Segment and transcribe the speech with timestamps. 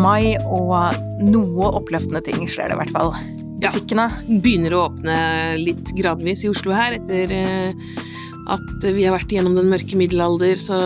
[0.00, 0.74] mai, og
[1.28, 3.12] noe oppløftende ting skjer det i hvert fall.
[3.62, 3.72] Ja.
[4.28, 5.18] Begynner å åpne
[5.58, 7.88] litt gradvis i Oslo her, etter eh,
[8.48, 10.78] at vi har vært gjennom den mørke middelalder, så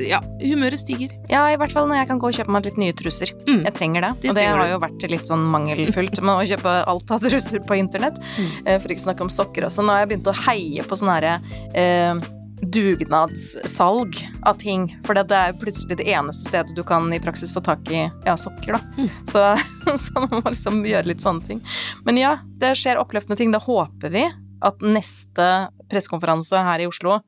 [0.00, 1.12] ja, humøret stiger.
[1.28, 3.34] Ja, i hvert fall når jeg kan gå og kjøpe meg litt nye truser.
[3.44, 3.60] Mm.
[3.66, 4.12] Jeg trenger det.
[4.22, 7.64] Det og det har jo vært litt sånn mangelfullt med å kjøpe alt av truser
[7.66, 8.20] på internett.
[8.22, 8.50] Mm.
[8.64, 9.84] eh, For ikke å snakke om sokker også.
[9.84, 11.34] Nå har jeg begynt å heie på sånne herre
[11.76, 12.28] eh,
[12.74, 14.86] dugnadssalg av ting.
[15.06, 18.36] For det er plutselig det eneste stedet du kan i praksis få tak i ja,
[18.38, 18.80] sokker, da.
[18.98, 19.10] Mm.
[19.28, 19.44] Så,
[20.04, 21.64] så man må liksom gjøre litt sånne ting.
[22.06, 23.52] Men ja, det skjer oppløftende ting.
[23.54, 24.26] Da håper vi
[24.60, 25.50] at neste
[25.90, 27.20] pressekonferanse her i Oslo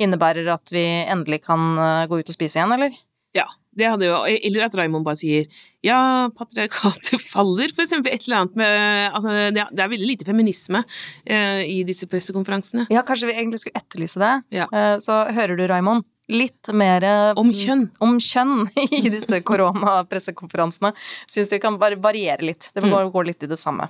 [0.00, 2.96] innebærer at vi endelig kan eh, gå ut og spise igjen, eller?
[3.36, 5.46] Ja, det hadde jo Eller at Raymond bare sier
[5.84, 8.10] ja, patriarkatet faller, for eksempel.
[8.14, 10.82] Et eller annet med Altså, det er, veldig lite feminisme
[11.24, 12.88] eh, i disse pressekonferansene.
[12.90, 14.34] Ja, kanskje vi egentlig skulle etterlyse det.
[14.56, 14.66] Ja.
[14.72, 17.84] Eh, Så hører du, Raymond, litt mer eh, Om kjønn.
[18.02, 18.64] om kjønn
[18.98, 20.90] i disse koronapressekonferansene.
[21.30, 22.70] Syns det kan bare variere litt.
[22.74, 23.86] Det går, må gå litt i det samme.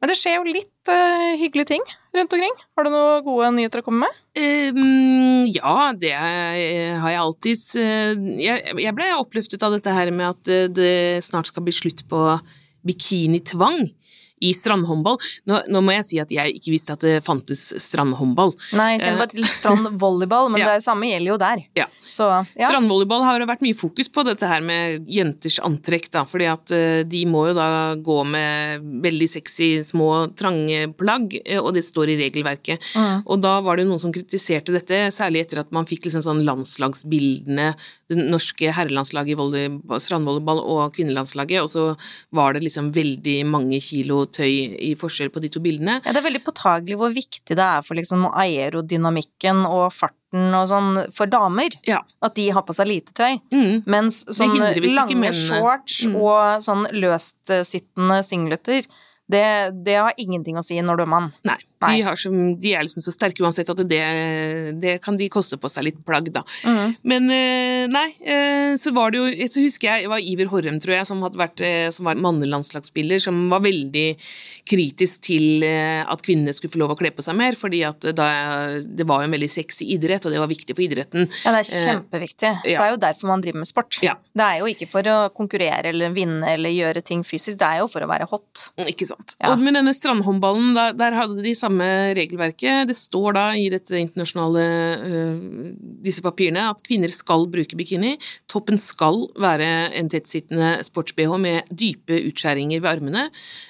[0.00, 1.84] Men det skjer jo litt uh, hyggelige ting
[2.16, 2.56] rundt omkring.
[2.76, 4.22] Har du noen gode nyheter å komme med?
[4.40, 10.10] Um, ja, det er- har jeg alltids eh, jeg, jeg ble oppløftet av dette her
[10.16, 10.92] med at eh, det
[11.24, 12.22] snart skal bli slutt på
[12.86, 13.84] bikinitvang
[14.44, 15.16] i strandhåndball.
[15.48, 18.52] Nå, nå må jeg si at jeg ikke visste at det fantes strandhåndball.
[18.76, 20.70] Nei, jeg kjenner bare til strandvolleyball, men Ja.
[20.70, 21.62] det er samme gjelder jo der.
[21.78, 21.86] Ja.
[22.00, 22.68] Så ja.
[22.68, 26.72] Strandvolleyball har det vært mye fokus på dette her med jenters antrekk, da, fordi at
[26.74, 31.84] eh, de må jo da gå med veldig sexy, små, trange plagg, eh, og det
[31.86, 32.82] står i regelverket.
[32.96, 33.24] Mm.
[33.24, 36.44] Og da var det noen som kritiserte dette, særlig etter at man fikk liksom sånn
[36.46, 37.72] landslagsbildene,
[38.06, 39.66] det norske herrelandslaget i
[40.02, 41.86] strandvolleyball og kvinnelandslaget, og så
[42.36, 45.98] var det liksom veldig mange kilo tøy i forskjell på de to bildene.
[46.04, 50.68] Ja, det er veldig påtagelig hvor viktig det er for liksom aerodynamikken og farten og
[50.70, 51.76] sånn for damer.
[51.88, 52.02] Ja.
[52.24, 53.38] At de har på seg lite tøy.
[53.54, 53.84] Mm.
[53.86, 56.16] Mens sånn ikke lange shorts Mm.
[56.20, 58.84] og sånn løstsittende singleter,
[59.26, 59.42] det,
[59.82, 61.32] det har ingenting å si når du er mann.
[61.48, 61.88] Nei, Nei.
[61.96, 64.02] De, har som, de er liksom så sterke uansett at det,
[64.78, 66.44] det kan de koste på seg litt plagg, da.
[66.62, 66.92] Mm.
[67.10, 70.78] Men eh, nei, eh, så var det jo Så husker jeg det var Iver Horrem,
[70.82, 74.06] tror jeg, som, hadde vært, eh, som var mannelandslagsspiller, som var veldig
[74.66, 78.08] kritisk til eh, at kvinnene skulle få lov å kle på seg mer, fordi at
[78.16, 78.28] da,
[78.82, 81.28] det var jo en veldig sexy idrett, og det var viktig for idretten.
[81.44, 82.52] Ja, det er kjempeviktig.
[82.64, 84.00] Det er jo derfor man driver med sport.
[84.04, 84.16] Ja.
[84.36, 87.82] Det er jo ikke for å konkurrere eller vinne eller gjøre ting fysisk, det er
[87.84, 88.68] jo for å være hot.
[88.86, 89.36] Ikke sant.
[89.38, 89.52] Ja.
[89.52, 91.86] Og med denne strandhåndballen, der, der hadde de samme
[92.18, 92.90] regelverket.
[92.90, 94.66] Det står da i dette internasjonale
[96.06, 98.14] disse papirene at kvinner skal bruke bikini.
[98.50, 103.28] Toppen skal være en tettsittende sports-BH med dype utskjæringer ved armene.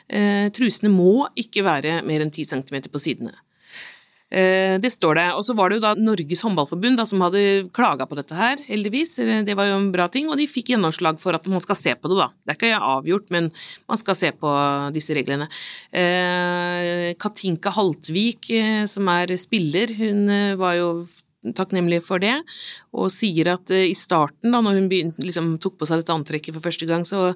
[0.09, 3.34] Eh, trusene må ikke være mer enn 10 cm på sidene.
[4.31, 5.27] Eh, Det står det.
[5.34, 8.56] Og så var det jo da Norges håndballforbund da, som hadde klaga på dette her,
[8.67, 9.19] heldigvis.
[9.22, 11.77] Eh, Det var jo en bra ting, og de fikk gjennomslag for at man skal
[11.77, 12.28] se på det, da.
[12.44, 13.53] Det er ikke avgjort, men
[13.88, 14.50] man skal se på
[14.93, 15.49] disse reglene.
[17.19, 18.50] Katinka Haltvik,
[18.88, 21.06] som er spiller, hun var jo
[21.56, 22.34] takknemlig for det,
[22.96, 26.14] og sier at eh, i starten, da når hun begynte, liksom, tok på seg dette
[26.14, 27.30] antrekket for første gang, så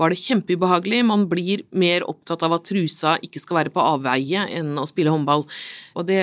[0.00, 1.04] var det kjempeubehagelig.
[1.06, 5.12] Man blir mer opptatt av at trusa ikke skal være på avveie enn å spille
[5.14, 5.46] håndball.
[5.94, 6.20] Og det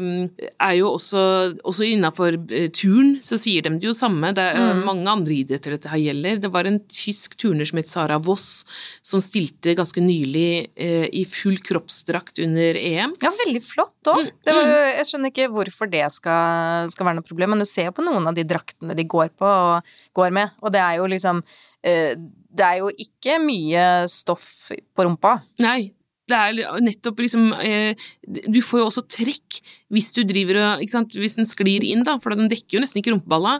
[0.00, 1.24] mm, er jo også,
[1.62, 2.38] også innafor
[2.74, 4.32] turn, så sier de det jo samme.
[4.34, 4.82] Det er mm.
[4.86, 6.40] mange andre idretter dette her gjelder.
[6.42, 8.64] Det var en tysk turner som het Sara Voss,
[9.04, 13.16] som stilte ganske nylig eh, i full kroppsdrakt under EM.
[13.22, 14.30] Ja, veldig flott òg.
[14.46, 18.04] Jeg skjønner ikke hvorfor det skal, skal være noe problem, men du ser jo på
[18.06, 21.42] noen av de draktene de går på og går med, og det er jo liksom
[21.84, 22.14] eh,
[22.54, 25.40] Det er jo ikke mye stoff på rumpa.
[25.64, 25.94] Nei,
[26.30, 27.92] det er nettopp liksom eh,
[28.24, 29.60] Du får jo også trekk
[29.94, 33.14] hvis du driver og Hvis den sklir inn, da, for den dekker jo nesten ikke
[33.14, 33.56] rumpeballa.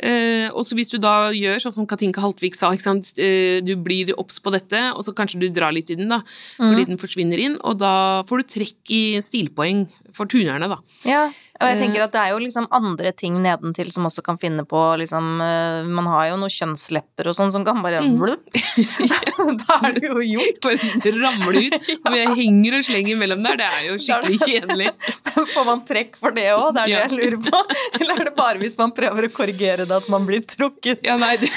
[0.00, 4.14] Eh, og så hvis du da gjør sånn som Katinka Haltvik sa, eh, du blir
[4.18, 6.22] obs på dette, og så kanskje du drar litt i den, da,
[6.58, 10.78] fordi den forsvinner inn, og da får du trekk i stilpoeng for tunerne, da.
[11.04, 11.80] Ja, og jeg Eh.
[11.80, 15.40] tenker at det er jo liksom andre ting nedentil som også kan finne på liksom
[15.40, 18.18] eh, Man har jo noen kjønnslepper og sånn som kan bare Mm.
[19.68, 20.58] Da er det jo gjort.
[20.66, 21.74] Bare ramler ut.
[22.08, 24.88] Og jeg henger og slenger mellom der, det er jo skikkelig kjedelig.
[25.54, 26.68] Får man trekk for det òg?
[26.76, 27.02] Det er det Ja.
[27.08, 27.62] jeg lurer på.
[28.00, 31.02] Eller er det bare hvis man prøver å korrigere det at man blir trukket?
[31.06, 31.50] Ja, nei, det,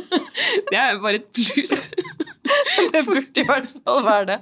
[0.72, 1.90] det er bare et pluss.
[2.92, 4.38] Det burde i hvert fall være det.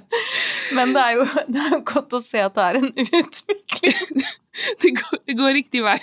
[0.75, 4.25] Men det er jo, det er jo godt å se at det er en utvikling.
[4.83, 5.99] Det går, det går riktig vei.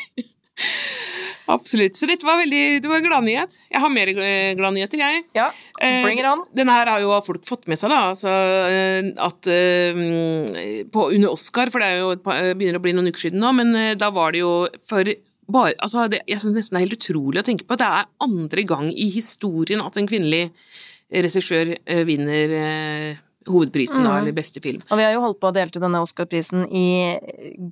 [1.50, 1.96] Absolutt.
[1.98, 3.56] Så dette var veldig, det var en gladnyhet.
[3.72, 4.12] Jeg har mer
[4.58, 5.24] gladnyheter, jeg.
[5.36, 6.42] Ja, Eh, bring it on.
[6.52, 8.10] Denne her har jo folk fått med seg, da.
[8.10, 8.28] Altså,
[8.68, 13.24] eh, at eh, på, under Oscar, for det er jo begynner å bli noen uker
[13.24, 14.52] siden nå, men da var det jo
[14.84, 15.08] for
[15.50, 17.88] bare, altså det, Jeg syns nesten det er helt utrolig å tenke på at det
[17.88, 20.50] er andre gang i historien at en kvinnelig
[21.10, 21.72] regissør
[22.06, 22.52] vinner
[23.46, 24.18] eh, hovedprisen, da, Mm.
[24.22, 24.80] eller beste film.
[24.90, 27.18] Og vi har jo holdt på å dele ut denne Oscar-prisen i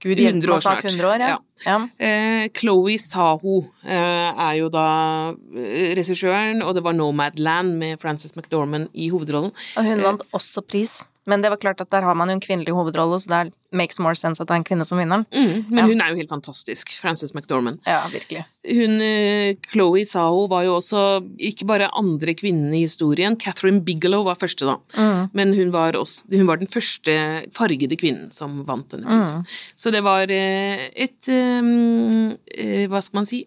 [0.00, 0.84] gud hjelpe 100 år meg snart snart.
[0.84, 1.28] 100 år, ja.
[1.28, 1.38] Ja.
[1.66, 1.88] ja.
[1.98, 8.34] Eh, Chloé Saho eh, er jo da eh, regissøren, og det var Nomadland med Frances
[8.36, 9.52] McDormand i hovedrollen.
[9.76, 11.02] Og hun vant også pris.
[11.28, 13.98] Men det var klart at der har man jo en kvinnelig hovedrolle, så det makes
[14.00, 15.26] more sense at det er en kvinne som vinner den.
[15.28, 15.86] Mm, men Ja.
[15.90, 17.78] hun er jo helt fantastisk, Frances McDormand.
[17.86, 18.46] Ja, virkelig.
[18.64, 21.02] Hun, eh, Chloé Saho var jo også
[21.38, 25.30] ikke bare andre kvinnen i historien, Catherine Bigelow var første da, Mm.
[25.34, 29.44] men hun var, også, hun var den første fargede kvinnen som vant denne Mm.
[29.76, 33.44] Så det var eh, et eh, Hva skal man si?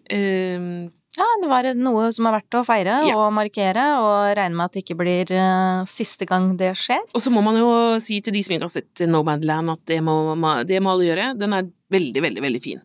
[1.18, 3.16] Ja, det var noe som er verdt å feire Ja.
[3.20, 7.02] og markere, og regne med at det ikke blir uh, siste gang det skjer.
[7.12, 7.68] Og så må man jo
[8.00, 10.16] si til de som ikke har sett Nomadland at det må,
[10.64, 11.26] det må alle gjøre.
[11.36, 12.80] Den er veldig, veldig, veldig fin.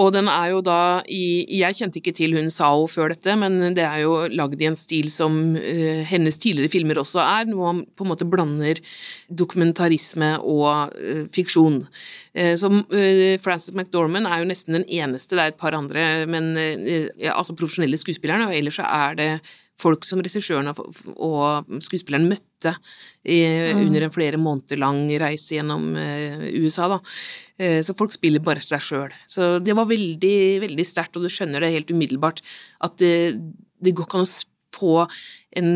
[0.00, 3.74] Og den er jo da i Jeg kjente ikke til hun Sao før dette, men
[3.76, 7.72] det er jo lagd i en stil som uh, hennes tidligere filmer også er, hvor
[7.72, 8.82] man på en måte blander
[9.28, 11.82] dokumentarisme og uh, fiksjon.
[12.36, 16.26] Uh, så eh, Frances McDormand er jo nesten den eneste, det er et par andre,
[16.30, 16.52] men
[17.18, 19.30] ja, altså profesjonelle skuespillerne, og ellers så er det
[19.80, 22.74] folk som regissøren og skuespilleren møtte
[23.24, 23.40] i,
[23.74, 27.00] under en flere måneder lang reise gjennom eh, USA, da.
[27.60, 29.16] Eh, så folk spiller bare seg sjøl.
[29.28, 32.40] Så det var veldig, veldig sterkt, og du skjønner det helt umiddelbart
[32.86, 33.36] at det,
[33.80, 34.32] det går ikke an å
[34.70, 34.96] få
[35.60, 35.70] en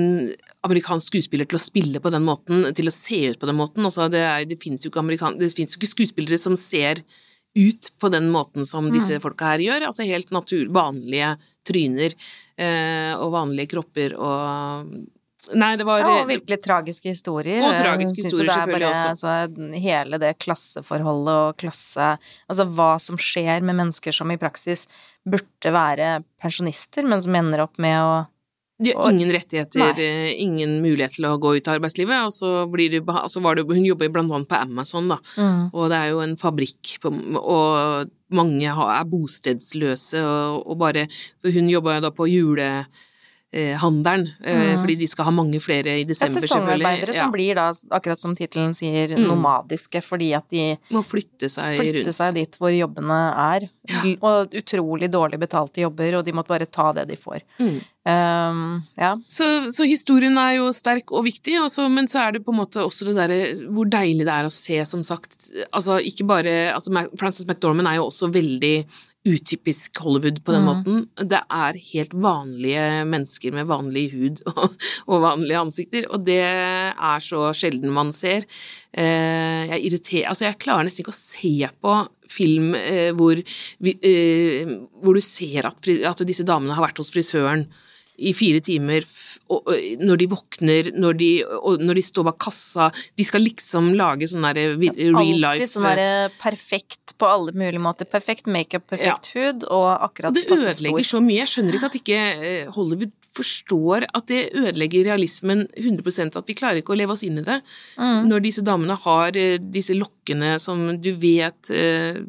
[0.64, 3.85] amerikansk skuespiller til å spille på den måten, til å se ut på den måten.
[3.85, 7.02] Altså, det, er, det fins jo, jo ikke skuespillere som ser
[7.55, 9.87] ut på den måten som disse folka her gjør.
[9.91, 11.35] Altså helt natur, vanlige
[11.67, 12.14] tryner
[12.58, 14.94] eh, og vanlige kropper og
[15.52, 17.61] Nei, det var Ja, og virkelig tragiske historier.
[17.62, 19.14] Og tragiske synes historier, er selvfølgelig bare, også.
[19.14, 22.11] Altså, hele det klasseforholdet og klasse
[22.49, 24.87] Altså hva som skjer med mennesker som i praksis
[25.25, 28.14] burde være pensjonister, men som ender opp med å
[28.82, 30.35] De har ingen rettigheter, Nei.
[30.43, 33.62] ingen mulighet til å gå ut av arbeidslivet, og så blir det, så var det,
[33.69, 35.70] hun jobber blant annet på Amazon, da, Mm.
[35.73, 41.06] og det er jo en fabrikk, på, og mange er bostedsløse, og, og bare,
[41.44, 42.26] hun jobber jo da på
[43.55, 44.81] julehandelen, mm.
[44.81, 46.49] fordi de skal ha mange flere i er desember, selvfølgelig.
[46.51, 49.27] sesongarbeidere som blir da, akkurat som tittelen sier, Mm.
[49.29, 52.15] nomadiske, fordi at de Må flytte seg flytter rundt.
[52.15, 53.69] seg dit hvor jobbene er.
[53.89, 54.01] Ja.
[54.23, 57.43] Og utrolig dårlig betalte jobber, og de måtte bare ta det de får.
[57.61, 57.81] Mm.
[58.05, 59.15] Um, ja.
[59.29, 62.61] Så, så historien er jo sterk og viktig, også, men så er det på en
[62.61, 63.41] måte også det derre
[63.71, 65.51] hvor deilig det er å se, som sagt.
[65.73, 68.77] Altså ikke bare altså Frances McDormand er jo også veldig
[69.25, 71.05] utypisk Hollywood på den måten.
[71.17, 74.75] Det er helt vanlige mennesker med vanlig hud og,
[75.09, 78.44] og vanlige ansikter, og det er så sjelden man ser.
[78.93, 81.97] Eh, jeg irriterer Altså, jeg klarer nesten ikke å se på
[82.31, 87.67] film eh, hvor, eh, hvor du ser at, at disse damene har vært hos frisøren
[88.15, 89.03] i fire timer,
[89.50, 91.31] og, når de våkner, når de,
[91.82, 92.87] når de står bak kassa
[93.19, 97.83] De skal liksom lage sånn der real life Alltid sånn derre perfekt på alle mulige
[97.83, 98.09] måter.
[98.11, 101.41] Perfekt makeup, perfekt hud, og akkurat Og det ødelegger så mye.
[101.43, 106.57] Jeg skjønner ikke at ikke eh, Hollywood forstår at det ødelegger realismen 100% at vi
[106.59, 107.61] klarer ikke å leve oss inn i det.
[107.99, 108.29] Mm.
[108.31, 112.21] Når disse damene har eh, disse lokkene som du vet eh,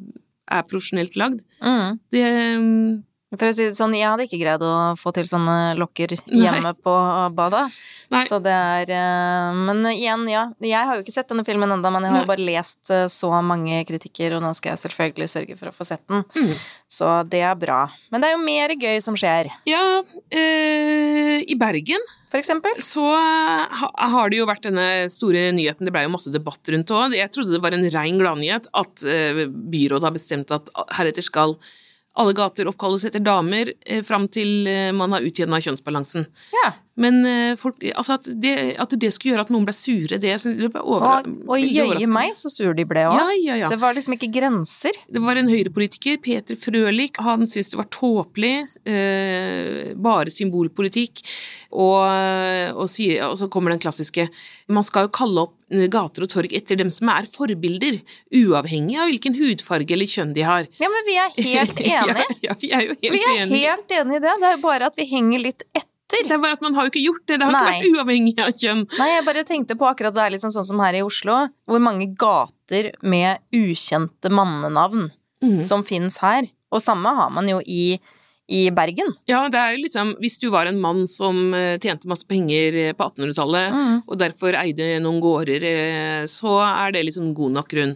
[0.46, 1.44] er profesjonelt lagd.
[1.62, 2.00] Mm.
[2.14, 2.26] Det
[2.62, 2.90] mm,
[3.36, 6.42] For å si det sånn, jeg hadde ikke greid å få til sånne lokker Nei.
[6.46, 6.94] hjemme på
[7.36, 7.66] badet.
[8.14, 8.22] Nei.
[8.28, 10.46] Så det er eh, Men igjen, ja.
[10.64, 13.08] Jeg har jo ikke sett denne filmen ennå, men jeg har jo bare lest eh,
[13.12, 16.26] så mange kritikker, og nå skal jeg selvfølgelig sørge for å få sett den.
[16.36, 16.52] Mm.
[16.98, 17.86] Så det er bra.
[18.14, 19.50] Men det er jo mer gøy som skjer.
[19.70, 22.78] Ja, øh, i Bergen For eksempel.
[22.84, 27.00] så har det jo vært denne store nyheten, det ble jo masse debatt rundt det
[27.00, 27.16] òg.
[27.18, 31.56] Jeg trodde det var en rein gladnyhet at byrådet har bestemt at heretter skal
[32.16, 36.28] alle gater oppkalles etter damer eh, fram til eh, man har utjevna kjønnsbalansen.
[36.56, 36.72] Ja.
[36.96, 40.32] Men eh, folk, altså at, det, at det skulle gjøre at noen ble sure, det,
[40.32, 43.18] det ble over, Og, og jøye meg, så sur de ble òg.
[43.20, 43.72] Ja, ja, ja.
[43.74, 44.96] Det var liksom ikke grenser.
[45.12, 48.54] Det var en høyrepolitiker, Peter Frølich, han syntes det var tåpelig,
[48.88, 51.20] eh, bare symbolpolitikk,
[51.76, 52.00] og,
[52.80, 54.30] og, sier- og så kommer den klassiske
[54.72, 55.58] Man skal jo kalle opp
[55.94, 57.98] gater og torg etter dem som er forbilder,
[58.36, 60.70] uavhengig av hvilken hudfarge eller kjønn de har.
[60.82, 62.30] Ja, men vi er helt enige.
[62.30, 63.66] ja, ja, vi er jo helt Vi er enige.
[63.70, 64.38] helt enige i det.
[64.42, 65.92] Det er jo bare at vi henger litt etter.
[66.16, 67.62] Det er bare at man har jo ikke gjort det, det har Nei.
[67.66, 68.84] ikke vært uavhengig av kjønn.
[69.00, 71.82] Nei, jeg bare tenkte på akkurat det er liksom sånn som her i Oslo, hvor
[71.82, 75.10] mange gater med ukjente mannenavn
[75.44, 75.64] mm.
[75.66, 76.46] som fins her.
[76.72, 77.98] Og samme har man jo i,
[78.48, 79.08] i Bergen.
[79.26, 82.76] Ja, det er jo liksom Hvis du var en mann som eh, tjente masse penger
[82.78, 84.02] eh, på 1800-tallet, Mm.
[84.06, 87.96] og derfor eide noen gårder, eh, så er det liksom god nok grunn.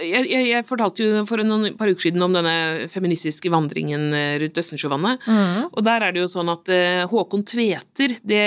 [0.00, 4.06] Jeg, jeg, jeg fortalte jo for noen par uker siden om denne feministiske vandringen
[4.40, 5.26] rundt Østensjøvannet.
[5.26, 5.66] Mm.
[5.74, 6.70] Og der er det jo sånn at
[7.10, 8.40] Håkon Tveter, det,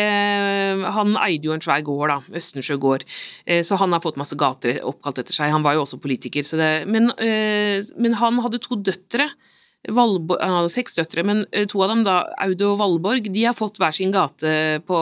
[0.96, 3.06] han eide jo en svær gård, da, Østensjø gård.
[3.62, 5.54] Så han har fått masse gater oppkalt etter seg.
[5.54, 6.42] Han var jo også politiker.
[6.48, 7.12] Så det, men,
[8.01, 9.30] men han hadde to døtre.
[9.94, 12.15] Valborg, han hadde seks døtre, men eh, to av dem, da,
[12.46, 14.54] Aud og Valborg, de har fått hver sin gate
[14.88, 15.00] på,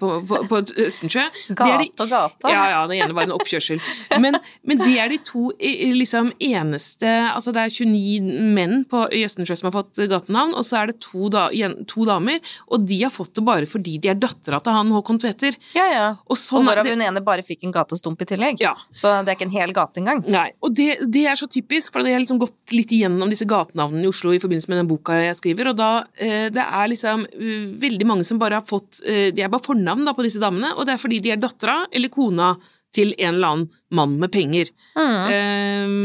[0.00, 1.26] på, på, på Østensjø.
[1.50, 2.50] De- Gate og gata.
[2.52, 3.80] ja, ja, det ene var en oppkjørsel.
[4.22, 5.48] Men, men det er de to
[5.96, 10.64] liksom eneste Altså det er 29 menn på, i Østensjø som har fått gatenavn, og
[10.66, 11.46] så er det to, da,
[11.90, 12.40] to damer,
[12.72, 15.56] og de har fått det bare fordi de er dattera til han Håkon Tveter.
[15.76, 16.06] Ja, ja.
[16.26, 18.60] Og sånn og hvorav hun ene bare fikk en gatestump i tillegg.
[18.64, 18.72] Ja.
[18.96, 20.22] Så det er ikke en hel gate engang.
[20.32, 23.46] Nei, og det, det er så typisk, for det har liksom gått litt igjennom disse
[23.48, 26.88] gatenavnene i Oslo i forbindelse med den boka jeg skriver, og da eh, det er
[26.92, 30.24] liksom eh, veldig mange som bare har fått eh, De er bare fornavn da på
[30.26, 32.54] disse damene, og det er fordi de er dattera eller kona
[32.96, 34.70] til en eller annen mann med penger.
[34.96, 35.96] Eh,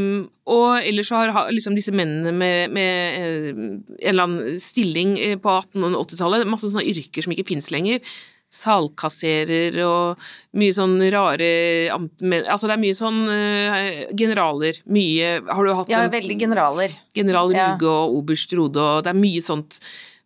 [0.51, 3.69] og ellers så har liksom disse mennene med, med en
[4.01, 8.03] eller annen stilling på 1800- og 80-tallet, masse sånne yrker som ikke fins lenger.
[8.51, 10.19] Salkasserer og
[10.59, 11.47] mye sånn rare
[11.93, 14.79] Altså det er mye sånn eh, generaler.
[14.91, 16.91] Mye Har du hatt Ja, en veldig generaler.
[17.15, 17.69] general Ja.
[17.73, 19.79] Ruge og oberst Rode og Det er mye sånt.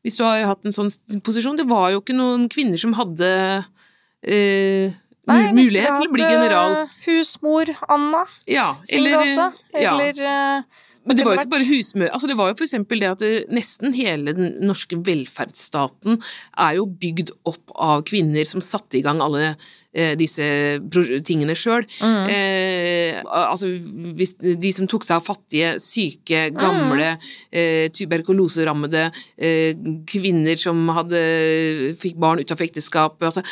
[0.05, 0.89] Hvis du har hatt en sånn
[1.25, 3.29] posisjon Det var jo ikke noen kvinner som hadde
[4.25, 4.91] eh,
[5.25, 6.75] Nei, mulighet til å bli general.
[6.83, 9.25] eh, Husmor Anna Ja, sin eller,
[9.73, 9.91] ja.
[9.95, 12.09] Eller eh, Men det var jo ikke bare husmø...
[12.09, 16.19] Altså det var jo eksempel det at det, nesten hele den norske velferdsstaten
[16.65, 19.51] er jo bygd opp av kvinner som satte i gang alle
[19.93, 20.47] eh, disse
[21.27, 21.85] tingene sjøl.
[22.01, 22.31] Mm.
[22.33, 23.69] Eh, altså
[24.65, 27.13] de som tok seg av fattige, syke, gamle,
[27.53, 29.07] eh, tuberkuloserammede,
[29.37, 29.77] eh,
[30.09, 31.21] kvinner som hadde
[32.01, 33.45] fikk barn ut av ekteskap altså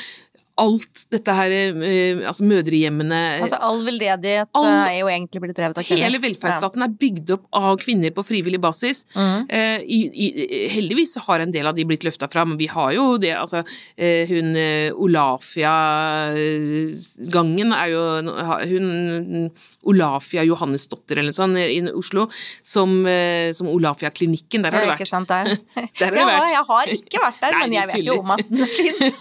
[0.62, 5.56] Alt dette her, eh, altså mødrehjemmene Altså, all veldedighet All- eh, er jo egentlig blitt
[5.58, 6.04] drevet av kvinner.
[6.06, 9.02] Hele velferdsstaten er bygd opp av kvinner på frivillig basis.
[9.16, 9.48] Mm.
[9.50, 12.54] Eh, i, i, heldigvis har en del av de blitt løfta fram.
[12.60, 13.64] Vi har jo det, altså
[13.98, 14.94] eh, Hun eh,
[16.54, 18.04] Olafia-gangen er jo
[18.70, 19.50] Hun
[19.90, 22.28] Olafia Johannesdotter eller noe sånt i Oslo,
[22.66, 22.94] som,
[23.58, 24.62] som Olafia-klinikken.
[24.64, 25.10] Der har du du ikke vært.
[25.10, 25.50] sant der.
[26.00, 26.52] Der har ja, vært.
[26.54, 29.20] jeg har ikke vært der, Nei, men jeg vet jo om at det fins.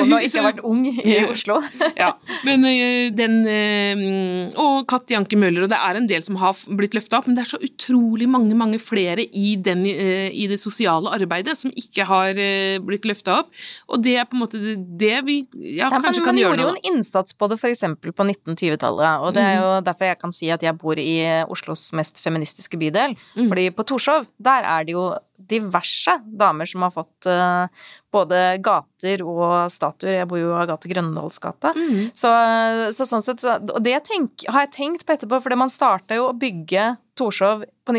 [0.00, 1.26] Har hun- ikke så- vært ung i Ja.
[1.30, 1.60] Oslo.
[1.96, 2.12] ja,
[2.44, 6.54] men eh, den eh, Og Katti Janke Møller, og det er en del som har
[6.76, 10.46] blitt løfta opp, men det er så utrolig mange mange flere i, den, eh, i
[10.50, 12.34] det sosiale arbeidet som ikke har
[12.84, 13.50] blitt løfta opp.
[13.88, 15.38] Og det er på en måte det, det vi
[15.76, 17.84] ja, men kanskje man kan gjøre gjorde jo en innsats på det f.eks.
[18.00, 21.16] på 1920-tallet, og det er jo derfor jeg kan si at jeg bor i
[21.50, 23.16] Oslos mest feministiske bydel.
[23.36, 25.10] Fordi på Torshov, der er det jo
[25.48, 30.18] diverse damer som har fått eh, både gater og statuer.
[30.18, 31.72] Jeg bor jo i Agathe-Grønndalsgata.
[31.76, 32.10] Mm.
[32.16, 32.32] Så,
[32.96, 36.30] så sånn sett, og det tenk, har jeg tenkt på etterpå, for man starta jo
[36.30, 37.96] å bygge Torshov på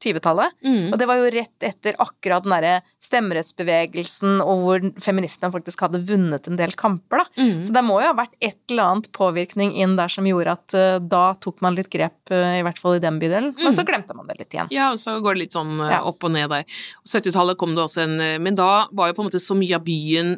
[0.00, 0.56] 1920-tallet.
[0.64, 0.92] Mm.
[0.92, 6.02] Og det var jo rett etter akkurat den derre stemmerettsbevegelsen, og hvor feminismen faktisk hadde
[6.08, 7.26] vunnet en del kamper, da.
[7.40, 7.62] Mm.
[7.66, 10.76] Så det må jo ha vært et eller annet påvirkning inn der som gjorde at
[10.76, 13.52] uh, da tok man litt grep, uh, i hvert fall i den bydelen.
[13.60, 14.70] Men så glemte man det litt igjen.
[14.74, 16.00] Ja, og så går det litt sånn uh, Ja.
[16.08, 16.64] opp og ned der.
[17.10, 19.82] 70-tallet kom det også en Men da var jo på en måte så mye av
[19.84, 20.36] byen,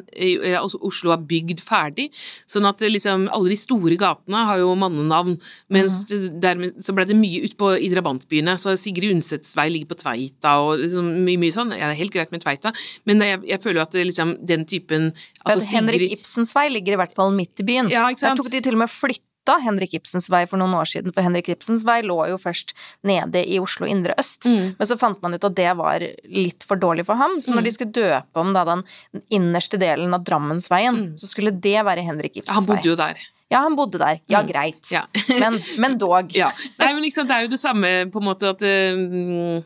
[0.57, 2.09] altså Oslo, er bygd ferdig.
[2.49, 5.35] Sånn at liksom alle de store gatene har jo mannenavn,
[5.73, 8.55] mens det dermed så ble det mye ut på i drabantbyene.
[8.59, 11.73] Så Sigrid Undsets vei ligger på Tveita og liksom mye, mye sånn.
[11.75, 12.73] Ja, det er helt greit med Tveita,
[13.09, 15.11] men jeg, jeg føler at det liksom den typen
[15.43, 15.77] altså Sigrid...
[15.77, 17.91] Henrik Ibsens vei ligger i hvert fall midt i byen.
[17.91, 20.87] Ja, ikke Der tok de til og med flytta Henrik Ibsens vei for noen år
[20.87, 22.75] siden, for Henrik Ibsens vei lå jo først
[23.07, 24.47] nede i Oslo indre øst.
[24.47, 24.73] Mm.
[24.79, 27.67] Men så fant man ut at det var litt for dårlig for ham, så når
[27.67, 28.85] de skulle døpe om da den
[29.35, 32.61] innerste delen av Drammensveien, så skulle det være Henrik Ibsens vei.
[32.61, 33.23] Han bodde jo der.
[33.51, 34.21] Ja, han bodde der.
[34.31, 34.87] Ja, greit.
[34.93, 35.03] Ja.
[35.43, 36.33] men, men dog.
[36.35, 36.49] Ja.
[36.79, 39.61] Nei, men liksom, det er jo det samme på en måte at uh,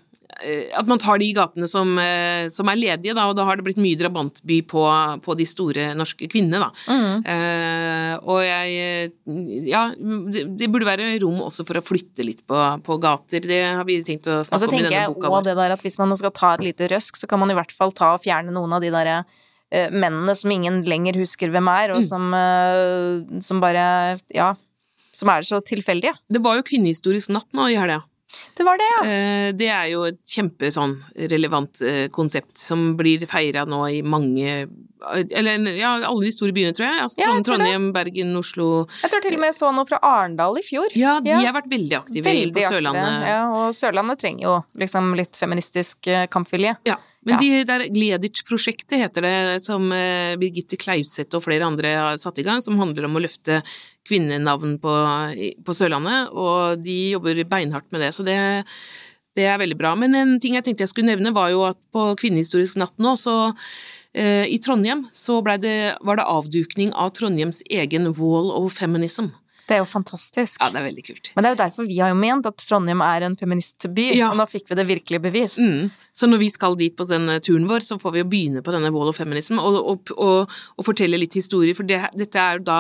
[0.77, 3.65] at man tar de gatene som, uh, som er ledige, da, og da har det
[3.65, 4.83] blitt mye drabantby på,
[5.23, 6.69] på de store norske kvinnene, da.
[6.91, 7.23] Mm.
[7.25, 9.13] Uh, og jeg
[9.69, 13.45] Ja, det, det burde være rom også for å flytte litt på, på gater.
[13.47, 15.31] Det har vi tenkt å snakke om i tenker denne jeg boka.
[15.31, 17.53] òg det der at hvis man nå skal ta et lite røsk, så kan man
[17.53, 19.21] i hvert fall ta og fjerne noen av de derre
[19.91, 21.97] mennene som ingen lenger husker hvem er, Mm.
[21.97, 24.53] og som, eh, som bare Ja.
[25.11, 26.13] Som er så tilfeldige.
[26.29, 28.03] Det var jo kvinnehistorisk natt nå i helga.
[28.55, 29.01] Det var det, ja.
[29.09, 34.01] Eh, Det er jo et kjempe sånn relevant eh, konsept som blir feira nå i
[34.03, 34.67] mange
[35.31, 37.01] Eller ja, alle de store byene, tror jeg.
[37.03, 37.65] Altså, Ja, jeg tror det.
[37.67, 40.87] Trondheim, Bergen, Oslo Jeg tror til og med jeg så noe fra Arendal i fjor.
[40.95, 41.39] Ja, de Ja.
[41.39, 42.71] har vært veldig aktive Veldig på aktive.
[42.81, 43.27] Sørlandet.
[43.27, 46.77] Ja, og Sørlandet trenger jo liksom litt feministisk eh, kampvilje.
[46.85, 46.97] Ja,
[47.27, 47.39] men Ja.
[47.43, 52.45] de der Gleditsch-prosjektet heter det, som eh, Birgitte Kleivseth og flere andre har satt i
[52.47, 53.59] gang, som handler om å løfte
[54.07, 54.93] kvinnenavn på,
[55.67, 58.37] på Sørlandet, og de jobber beinhardt med det, så det,
[59.35, 59.91] det er veldig bra.
[59.99, 63.17] Men en ting jeg tenkte jeg skulle nevne, var jo at på Kvinnehistorisk natt nå,
[63.19, 63.35] så
[64.15, 69.33] eh, i Trondheim så det, var det avdukning av Trondheims egen Wall of Feminism.
[69.67, 70.61] Det er jo fantastisk.
[70.63, 71.31] Ja, det er veldig kult.
[71.35, 74.29] Men det er jo derfor vi har jo ment at Trondheim er en feministby, Ja.
[74.31, 75.59] og nå fikk vi det virkelig bevist.
[75.59, 75.89] Mm.
[76.15, 78.71] Så når vi skal dit på denne turen vår, så får vi jo begynne på
[78.71, 82.57] denne Wall of Feminism og, og, og, og fortelle litt historie, for det, dette er
[82.61, 82.79] jo da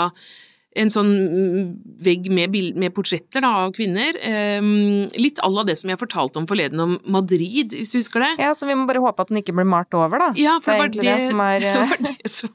[0.77, 1.69] en sånn mm,
[2.05, 4.17] vegg med, med portretter da, av kvinner.
[4.61, 8.23] Um, litt à la det som jeg fortalte om forleden om Madrid, hvis du husker
[8.23, 8.31] det?
[8.43, 10.29] Ja, så vi må bare håpe at den ikke blir malt over, da.
[10.39, 12.53] Ja, for det er det var det, det, som det, eh, var det som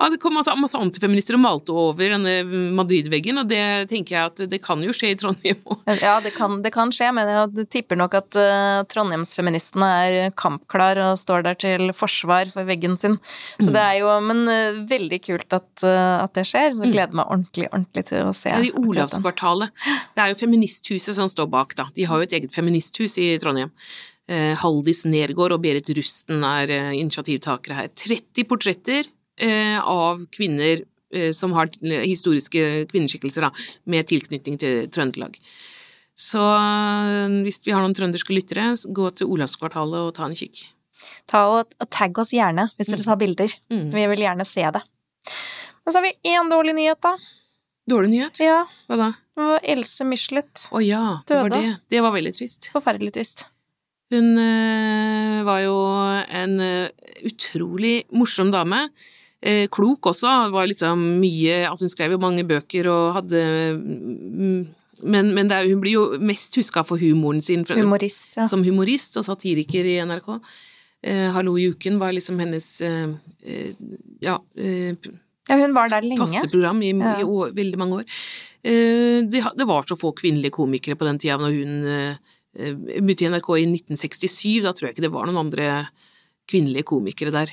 [0.00, 2.36] Ja, det kom masse, masse antifeminister og malte over denne
[2.76, 5.84] Madrid-veggen, og det tenker jeg at det kan jo skje i Trondheim òg.
[6.00, 11.00] Ja, det kan, det kan skje, men jeg tipper nok at uh, Trondheimsfeministene er kampklar
[11.08, 13.18] og står der til forsvar for veggen sin.
[13.60, 17.16] Så det er jo Men uh, veldig kult at, uh, at det skjer, så gleder
[17.16, 18.52] meg ordentlig, ordentlig til å se.
[18.52, 18.72] Er i.
[18.80, 19.72] Olavskvartalet.
[20.16, 21.88] Det er jo Feministhuset som står bak, da.
[21.96, 23.72] De har jo et eget feministhus i Trondheim.
[24.30, 27.90] Eh, Haldis Nergård og Berit Rusten er eh, initiativtakere her.
[27.98, 29.08] 30 portretter
[29.40, 30.86] eh, av kvinner
[31.34, 33.48] som har historiske kvinneskikkelser, da,
[33.90, 35.34] med tilknytning til Trøndelag.
[36.14, 36.38] Så
[37.42, 40.60] hvis vi har noen trønderske lyttere, gå til Olavskvartalet og ta en kikk.
[41.26, 43.56] Ta og, og tagg oss gjerne hvis dere tar bilder.
[43.74, 43.88] Mm.
[43.90, 44.84] Vi vil gjerne se det.
[45.84, 47.14] Men så har vi én dårlig nyhet, da.
[47.90, 48.40] Dårlig nyhet?
[48.44, 49.12] Ja, Hva da?
[49.36, 50.66] det var Else Michelet.
[50.70, 51.62] Å ja, det var det.
[51.90, 52.68] Det var veldig trist.
[52.74, 53.46] Forferdelig trist.
[54.10, 55.76] Hun øh, var jo
[56.42, 58.88] en øh, utrolig morsom dame.
[59.40, 60.28] Eh, klok også.
[60.48, 63.40] Det var liksom mye Altså, hun skrev jo mange bøker og hadde
[63.78, 64.66] mm,
[65.00, 68.44] Men, men det er, hun blir jo mest huska for humoren sin Humorist, ja.
[68.50, 70.28] som humorist og satiriker i NRK.
[71.00, 73.70] Eh, Hallo i uken var liksom hennes eh, eh,
[74.20, 74.92] ja, eh,
[75.50, 76.22] Ja, hun var der lenge.
[76.22, 77.16] faste program i, Ja.
[77.20, 78.04] i år, veldig mange år.
[78.62, 83.26] Eh, det, det var så få kvinnelige komikere på den tida når hun eh, begynte
[83.26, 84.62] i NRK i 1967.
[84.64, 85.88] Da tror jeg ikke det var noen andre
[86.50, 87.52] kvinnelige komikere der.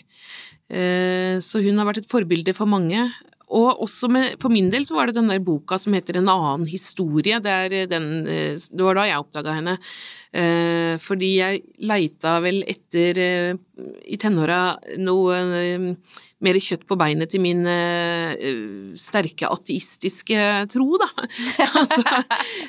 [0.69, 3.07] Eh, så hun har vært et forbilde for mange.
[3.47, 6.27] Og også med, for min del så var det den der boka som heter En
[6.31, 7.39] annen historie.
[7.39, 9.77] Det, er den, eh, det var da jeg oppdaga henne.
[10.35, 15.87] Eh, fordi jeg leita vel etter, eh, i tenåra, noe eh,
[16.43, 18.35] mer kjøtt på beinet til min eh,
[18.99, 21.07] sterke ateistiske tro, da.
[21.79, 22.03] altså,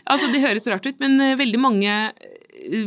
[0.07, 2.87] altså, det høres rart ut, men eh, veldig mange eh,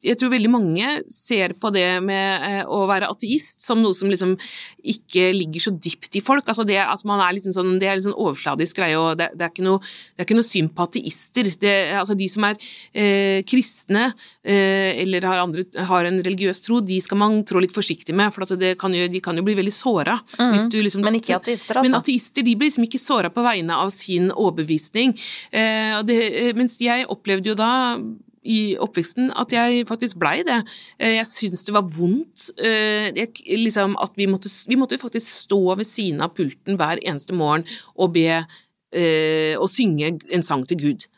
[0.00, 4.08] jeg tror veldig mange ser på det med eh, å være ateist som noe som
[4.08, 4.32] liksom
[4.88, 6.46] ikke ligger så dypt i folk.
[6.48, 9.30] Altså det, altså man er liksom sånn, det er en sånn overfladisk greie, og det,
[9.36, 9.82] det, er ikke noe,
[10.14, 11.50] det er ikke noe syn på ateister.
[11.60, 12.56] Det, altså de som er
[12.96, 17.76] eh, kristne eh, eller har, andre, har en religiøs tro, de skal man trå litt
[17.76, 20.16] forsiktig med, for at det kan jo, de kan jo bli veldig såra.
[20.38, 20.80] Mm -hmm.
[20.88, 21.04] liksom-.
[21.04, 21.90] Men ikke ateister, altså.
[21.90, 25.12] Men ateister de blir liksom ikke såra på vegne av sin overbevisning.
[25.52, 28.00] Eh, eh, mens jeg opplevde jo da
[28.42, 30.62] i oppveksten at jeg faktisk blei det.
[30.98, 33.28] Eh, Jeg syntes det var vondt eh, jeg,
[33.60, 37.66] liksom at vi måtte, vi måtte faktisk stå ved siden av pulten hver eneste morgen
[37.96, 41.08] og be eh, og synge en sang til Gud.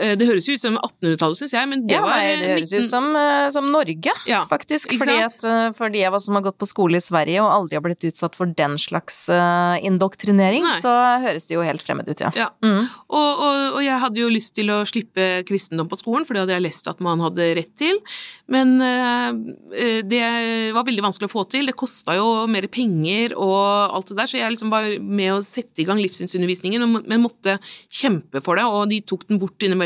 [0.00, 2.50] Eh, Det høres jo ut som 1800-tallet, syns jeg, men det ja, var nei, det
[2.54, 4.94] høres 19 ut som, eh, som Norge, Ja, faktisk.
[4.98, 7.50] Fordi at eh, for de av oss som har gått på skole i Sverige og
[7.52, 10.78] aldri har blitt utsatt for den slags eh, indoktrinering, Nei.
[10.82, 10.92] så
[11.24, 12.32] høres det jo helt fremmed ut, ja.
[12.38, 12.48] Ja.
[12.64, 12.86] Mm.
[13.08, 16.44] Og, og, og jeg hadde jo lyst til å slippe kristendom på skolen, for det
[16.46, 18.00] hadde jeg lest at man hadde rett til.
[18.52, 20.22] Men eh, det
[20.74, 21.66] var veldig vanskelig å få til.
[21.68, 25.42] Det kosta jo mer penger og alt det der, så jeg liksom var med å
[25.44, 27.58] sette i gang livssynsundervisningen, men måtte
[27.92, 29.81] kjempe for det, og de tok den bort innimellom,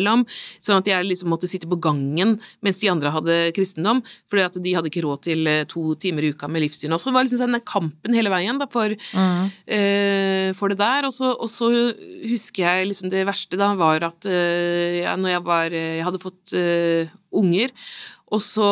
[0.65, 4.59] sånn at jeg liksom måtte sitte på gangen mens de andre hadde kristendom, fordi at
[4.63, 6.93] de hadde ikke råd til eh, to timer i uka med livssyn.
[6.95, 10.81] Og så det var liksom sånn den kampen hele veien da, for, eh, for det
[10.81, 11.09] der.
[11.09, 11.71] Og så, og så
[12.27, 16.23] husker jeg liksom det verste da, var at uh, ja, når jeg var Jeg hadde
[16.23, 17.73] fått uh, unger,
[18.33, 18.69] og så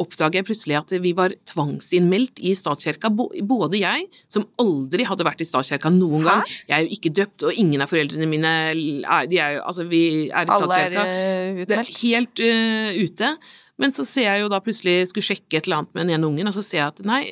[0.00, 3.10] oppdaget jeg plutselig at vi var tvangsinnmeldt i statskirka.
[3.10, 7.46] Både jeg, som aldri hadde vært i statskirka noen gang, jeg er jo ikke døpt,
[7.48, 10.98] og ingen av foreldrene mine er, de er jo, altså vi er i Alle er
[11.02, 13.32] eh, Det er helt uh, ute.
[13.80, 16.30] Men så ser jeg jo da plutselig skulle sjekke et eller annet med den ene
[16.30, 17.22] ungen, og så ser jeg at nei,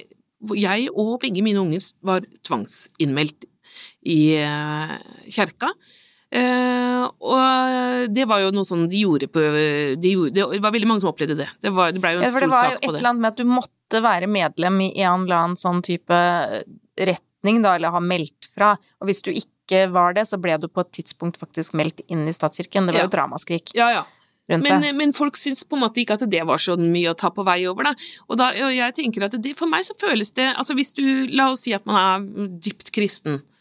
[0.60, 3.46] jeg og begge mine unger var tvangsinnmeldt
[4.12, 4.96] i uh,
[5.32, 5.72] kjerka.
[6.34, 9.42] Eh, og det var jo noe sånn de gjorde på
[10.02, 11.46] de gjorde, Det var veldig mange som opplevde det.
[11.62, 12.98] Det, var, det ble jo en Ja, stor sak på det var jo et det.
[12.98, 16.18] eller annet med at du måtte være medlem i en eller annen sånn type
[16.98, 18.74] retning, da, eller ha meldt fra.
[19.00, 22.26] Og hvis du ikke var det, så ble du på et tidspunkt faktisk meldt inn
[22.28, 22.86] i statskirken.
[22.90, 23.06] Det var Ja.
[23.08, 24.04] jo dramaskrik Ja, ja.
[24.46, 24.60] Men,
[24.98, 27.42] men folk syns på en måte ikke at det var så mye å ta på
[27.46, 27.94] vei over, da.
[28.28, 31.26] Og, da, og jeg tenker at det, for meg så føles det Altså hvis du
[31.32, 33.53] La oss si at man er dypt kristen, eh,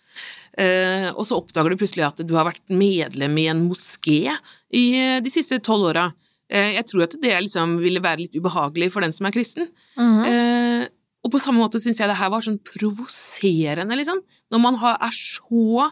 [0.53, 4.35] og så oppdager du plutselig at du har vært medlem i en moské
[4.73, 6.07] i eh, de siste tolv åra.
[6.51, 9.69] Eh, jeg tror at det liksom ville være litt ubehagelig for den som er kristen.
[9.97, 10.21] Mhm.
[10.29, 10.91] Eh,
[11.23, 14.17] og på samme måte syns jeg det her var sånn provoserende, liksom.
[14.51, 15.85] Når man har, er så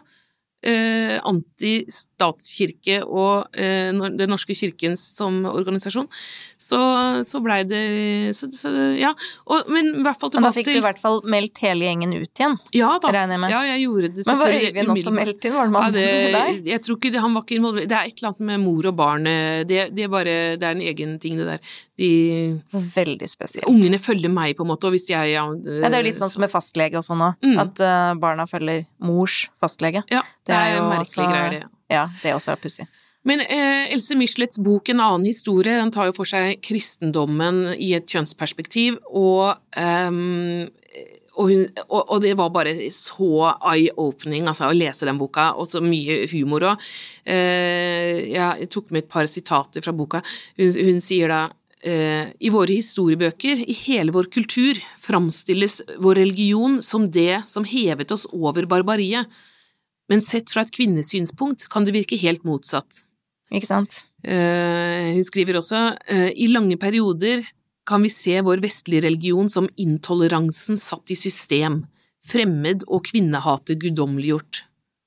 [0.62, 6.08] eh, anti-statskirke og eh, Den norske kirken som organisasjon,
[6.62, 6.78] så,
[7.26, 7.82] så blei det
[8.36, 9.12] så, så, Ja.
[9.50, 12.14] Og, men i hvert fall Men da fikk du i hvert fall meldt hele gjengen
[12.14, 13.10] ut igjen, Ja da.
[13.14, 13.54] regner jeg med.
[13.54, 15.56] Ja, jeg gjorde det Men var Øyvind også meldt inn?
[15.58, 16.52] Var det Ja, det, der?
[16.72, 17.88] jeg tror ikke det, han var ikke involvert.
[17.90, 19.26] Det er et eller annet med mor og barn.
[19.26, 21.72] eh, Det, det, er bare, det er en egen ting, det der.
[22.02, 22.60] De,
[22.96, 23.68] Veldig spesielt.
[23.70, 26.18] ungene følger meg, på en måte, og hvis jeg ja, Ja, det er jo litt
[26.22, 27.58] sånn som med fastlege og sånn òg, Mm.
[27.62, 30.02] at uh, barna følger mors fastlege.
[30.10, 31.62] Ja, det, er, jo merkelige også- greier, det.
[31.92, 32.88] Ja, det også er pussig.
[33.24, 37.92] Men eh, Else Michelets bok En annen historie den tar jo for seg kristendommen i
[37.94, 40.66] et kjønnsperspektiv, og, um,
[41.36, 43.28] og, hun, og, og det var bare så
[43.70, 46.82] eye-opening altså, å lese den boka, og så mye humor òg.
[47.24, 50.20] Eh, jeg, tok med et par sitater fra boka.
[50.58, 51.44] Hun, hun sier da
[51.82, 58.22] i våre historiebøker, i hele vår kultur, framstilles vår religion som det som hevet oss
[58.30, 59.26] over barbariet.
[60.06, 63.02] Men sett fra et kvinnesynspunkt kan det virke helt motsatt.
[63.52, 64.04] Ikke sant?
[64.22, 67.42] Eh, hun skriver også eh, i lange perioder
[67.88, 71.82] kan vi se vår vestlige religion som intoleransen satt i system,
[72.26, 74.62] fremmed og kvinnehatet guddommeliggjort.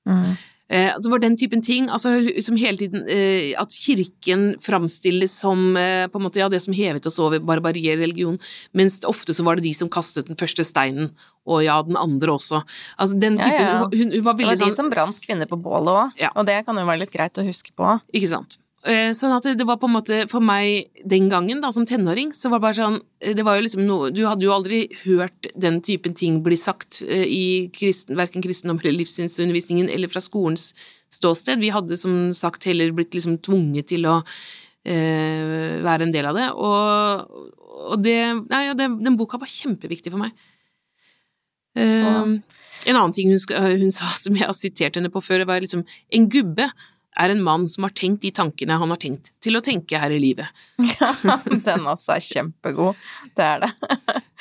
[0.08, 0.36] Mm.
[0.68, 2.10] Eh, det var den typen ting, altså
[2.42, 6.74] som hele tiden eh, At kirken framstilles som eh, på en måte, ja, det som
[6.74, 8.34] hevet oss over barbariet i religion,
[8.74, 11.12] mens ofte så var det de som kastet den første steinen,
[11.46, 12.64] og ja, den andre også.
[12.98, 13.86] Altså den typen ja, ja.
[13.86, 16.34] Hun, hun var Det var de sånn som brant kvinner på bålet òg, Ja.
[16.34, 18.00] og det kan jo være litt greit å huske på.
[18.10, 18.58] Ikke sant.
[18.86, 22.30] Eh, Sånn at det var på en måte For meg den gangen, da, som tenåring,
[22.36, 22.98] så var det bare sånn
[23.34, 27.00] Det var jo liksom noe Du hadde jo aldri hørt den typen ting bli sagt
[27.06, 30.70] eh, i kristen, verken kristendom eller livssynsundervisningen eller fra skolens
[31.16, 31.60] ståsted.
[31.62, 36.36] Vi hadde som sagt heller blitt liksom tvunget til å eh, være en del av
[36.36, 36.48] det.
[36.52, 37.46] Og,
[37.92, 38.18] og det
[38.50, 40.34] Nei, ja, det, den boka var kjempeviktig for meg.
[41.78, 42.36] Eh,
[42.86, 43.40] en annen ting hun,
[43.80, 46.68] hun sa som jeg har sitert henne på før, var liksom En gubbe
[47.22, 50.12] er en mann som har tenkt de tankene han har tenkt til å tenke her
[50.12, 50.46] i livet.
[51.66, 52.98] Den også er kjempegod.
[53.36, 53.70] Det er det.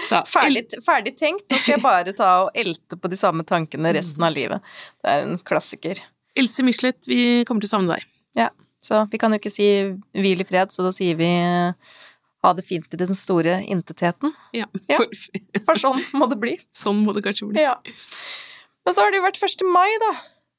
[0.05, 3.93] Så, Ferdig, ferdig tenkt, nå skal jeg bare ta og elte på de samme tankene
[3.95, 4.63] resten av livet.
[5.01, 6.01] Det er en klassiker.
[6.35, 8.09] Else Michelet, vi kommer til å savne deg.
[8.35, 8.49] Ja,
[8.83, 9.69] så vi kan jo ikke si
[10.19, 11.95] hvil i fred, så da sier vi eh,
[12.45, 14.35] ha det fint i den store intetheten.
[14.53, 14.99] Ja, Ja.
[15.65, 16.57] For sånn må det bli.
[16.75, 17.63] sånn må det kanskje bli.
[17.63, 17.77] Ja.
[18.85, 19.63] Men så har det jo vært 1.
[19.73, 20.11] mai, da,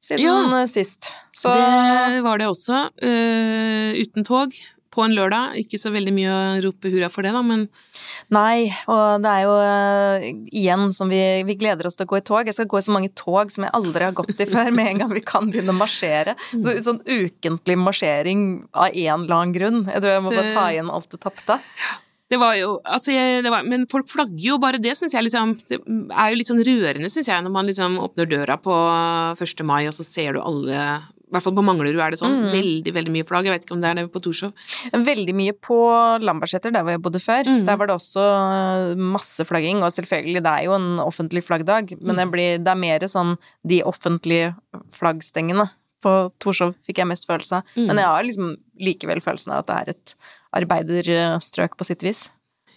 [0.06, 0.62] siden Ja.
[0.62, 1.12] eh, sist.
[1.36, 2.86] Så Det var det også.
[3.02, 4.54] Uh, uten tog.
[4.96, 5.58] På en lørdag.
[5.60, 7.66] Ikke så veldig mye å rope hurra for det, da, men
[8.32, 10.24] Nei, og det er jo uh,
[10.56, 12.48] igjen som vi, vi gleder oss til å gå i tog.
[12.48, 14.88] Jeg skal gå i så mange tog som jeg aldri har gått i før, med
[14.94, 16.32] en gang vi kan begynne å marsjere.
[16.48, 19.84] Så, sånn ukentlig marsjering av en eller annen grunn.
[19.92, 21.60] Jeg tror jeg må bare ta igjen alt det tapte.
[22.26, 25.26] Det var jo altså jeg, det var, Men folk flagger jo, bare det syns jeg
[25.28, 28.74] liksom Det er jo litt sånn rørende, syns jeg, når man liksom åpner døra på
[29.38, 29.62] 1.
[29.66, 32.36] mai, og så ser du alle I hvert fall på Manglerud er det sånn.
[32.44, 32.50] Mm.
[32.54, 33.46] Veldig, veldig mye flagg.
[33.46, 34.52] Jeg vet ikke om det er det på Torshov.
[35.06, 35.78] Veldig mye på
[36.22, 37.50] Lambertseter, der hvor jeg bodde før.
[37.50, 37.64] Mm.
[37.66, 38.26] Der var det også
[39.14, 42.78] masse flagging, og selvfølgelig, det er jo en offentlig flaggdag, men det, blir, det er
[42.78, 43.34] mer sånn
[43.66, 44.54] de offentlige
[44.94, 45.66] flaggstengene.
[46.06, 47.74] På Torshov fikk jeg mest følelse av.
[47.74, 47.86] Mm.
[47.90, 48.54] Men jeg har liksom
[48.86, 50.16] likevel følelsen av at det er et
[50.54, 52.26] arbeiderstrøk på sitt vis.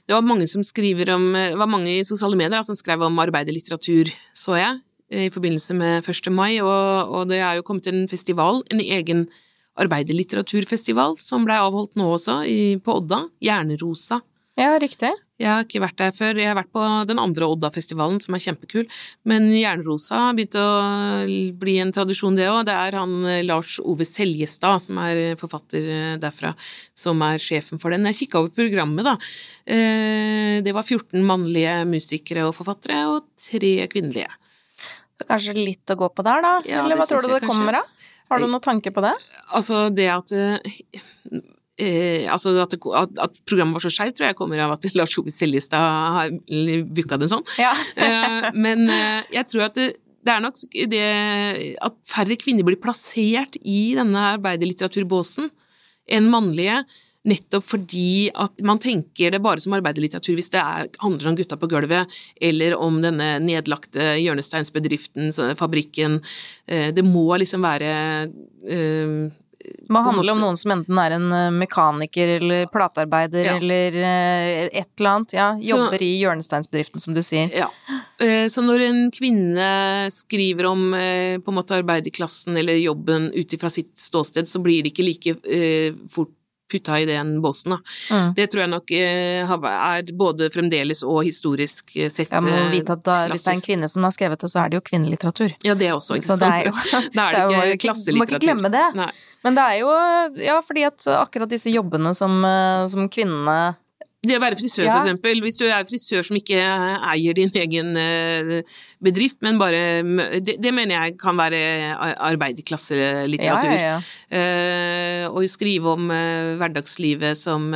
[0.09, 3.03] Det var mange som skriver om Det var mange i sosiale medier da, som skrev
[3.05, 4.79] om arbeiderlitteratur, så jeg,
[5.09, 6.31] i forbindelse med 1.
[6.33, 9.27] mai, og, og det er jo kommet en festival, en egen
[9.79, 14.19] arbeiderlitteraturfestival, som ble avholdt nå også, i, på Odda, Hjernerosa.
[14.59, 15.13] Ja, riktig.
[15.39, 18.41] Jeg har ikke vært der før, jeg har vært på den andre Odda-festivalen, som er
[18.43, 18.89] kjempekul,
[19.31, 20.65] men Jernrosa begynt å
[21.61, 22.65] bli en tradisjon, det òg.
[22.67, 26.51] Det er han eh, Lars Ove Seljestad, som er forfatter eh, derfra,
[26.91, 28.03] som er sjefen for den.
[28.11, 29.15] Jeg kikka over programmet, da.
[29.63, 34.27] Eh, Det var 14 mannlige musikere og forfattere, og tre kvinnelige.
[35.23, 36.51] Kanskje litt å gå på der, da?
[36.67, 37.95] Ja, Eller hva tror du det det kommer av?
[38.29, 39.15] Har du noen tanke på det?
[39.55, 40.35] Altså, det at
[41.79, 44.87] eh, altså at, det, at, at programmet var så skeivt, tror jeg kommer av at
[44.99, 45.79] Lars Ove Seljestad
[46.15, 46.35] har
[46.91, 47.45] booka det sånn.
[47.61, 47.73] Ja.
[48.09, 49.89] Eh, men eh, jeg tror at det,
[50.25, 50.57] det er nok
[50.91, 51.01] det
[51.83, 55.49] at færre kvinner blir plassert i denne arbeiderlitteraturbåsen
[56.15, 56.79] enn mannlige.
[57.27, 61.57] Nettopp fordi at man tenker det bare som arbeiderlitteratur hvis det er, handler om gutta
[61.59, 66.19] på gulvet, eller om denne nedlagte hjørnesteinsbedriften, fabrikken.
[66.65, 67.91] Eh, det må liksom være
[68.63, 69.17] eh,
[69.89, 73.57] må handle om noen som enten er en eh, mekaniker eller platearbeider ja.
[73.57, 75.35] eller et eller annet.
[75.37, 77.51] Ja, jobber så, i hjørnesteinsbedriften, som du sier.
[77.55, 77.69] Ja.
[78.51, 79.67] Så når en kvinne
[80.11, 84.91] skriver om på en måte arbeiderklassen eller jobben ut ifra sitt ståsted, så blir det
[84.91, 85.37] ikke like
[86.11, 86.33] fort
[86.69, 87.77] putta i den båsen.
[88.11, 88.33] Mm.
[88.37, 92.69] Det tror jeg nok eh, er både fremdeles og historisk eh, sett ja, man må
[92.73, 94.79] vite at da, Hvis det er en kvinne som har skrevet det, så er det
[94.79, 95.57] jo kvinnelitteratur.
[95.65, 96.45] Ja, det er også, ikke sant.
[96.45, 98.21] Så det er jo, da er det, det ikke klasselitteratur.
[98.21, 98.85] Må ikke glemme det.
[98.99, 99.11] Nei.
[99.45, 99.91] Men det er jo
[100.43, 103.59] Ja, fordi at akkurat disse jobbene som, eh, som kvinnene
[104.27, 104.95] det å være frisør, ja.
[104.97, 105.39] for eksempel.
[105.45, 107.93] Hvis du er frisør som ikke eier din egen
[108.99, 109.83] bedrift, men bare
[110.43, 111.61] Det, det mener jeg kan være
[112.27, 113.71] arbeiderklasselitteratur.
[113.71, 115.23] Ja, ja, ja.
[115.29, 117.71] Uh, å skrive om uh, hverdagslivet som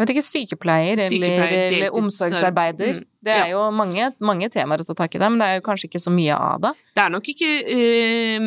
[0.00, 3.02] jeg vet ikke, sykepleier, sykepleier eller, eller omsorgsarbeider.
[3.20, 3.52] Det er ja.
[3.52, 6.00] jo mange, mange, temaer å ta tak i det, men det er jo kanskje ikke
[6.00, 6.70] så mye av det.
[6.96, 8.46] Det er nok ikke eh,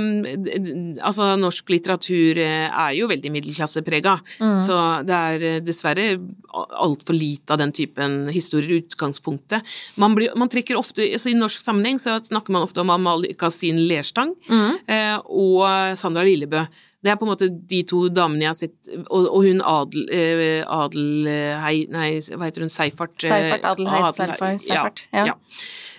[1.05, 4.55] Altså, norsk litteratur eh, er jo veldig middelklasseprega, mm.
[4.65, 6.07] så det er eh, dessverre
[6.53, 9.75] altfor lite av den typen historier i utgangspunktet.
[10.01, 13.37] Man, blir, man, trekker ofte altså I norsk sammenheng så snakker man ofte om Amalie
[13.37, 14.81] Kasin Lerstang mm.
[14.89, 16.65] eh, og Sandra Lillebø.
[17.03, 20.05] Det er på en måte de to damene jeg har sett, og, og hun Adel,
[20.15, 21.27] eh, Adel
[21.59, 22.71] hei, Nei, hva heter hun?
[22.71, 23.17] Seifert?
[23.19, 24.91] Seifert Adelheid Ja.
[25.25, 25.37] ja.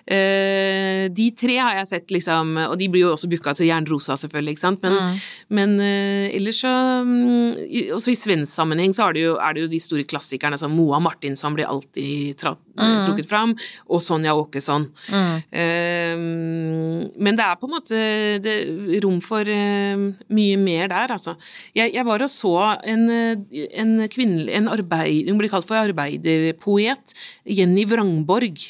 [0.04, 4.18] Uh, de tre har jeg sett, liksom, og de blir jo også booka til Jernrosa,
[4.20, 5.22] selvfølgelig, ikke sant, men, mm.
[5.56, 7.54] men uh, ellers så um,
[7.96, 10.74] Også i svensk sammenheng så er det, jo, er det, jo, de store klassikerne som
[10.76, 13.00] Moa Martinsson blir alltid tra mm.
[13.06, 13.54] trukket fram,
[13.88, 14.84] og Sonja Åkesson.
[15.08, 15.32] Mm.
[15.56, 18.02] Uh, men det er på en måte
[18.44, 18.58] det,
[19.04, 21.36] rom for mye mer der, altså.
[21.76, 27.16] Jeg, jeg var og så en, en kvinnelig en arbeid, hun blir kalt for arbeiderpoet,
[27.48, 28.60] Jenny Vrangborg,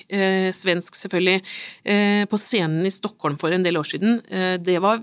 [0.54, 1.42] svensk selvfølgelig selvfølgelig
[1.84, 4.20] eh, på scenen i Stockholm for en del år siden.
[4.28, 5.02] Eh, det var